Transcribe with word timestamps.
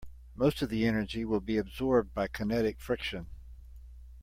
Most 0.33 0.63
of 0.63 0.69
the 0.69 0.87
energy 0.87 1.23
will 1.25 1.41
be 1.41 1.57
absorbed 1.57 2.11
by 2.15 2.27
kinetic 2.27 2.79
friction. 2.79 3.27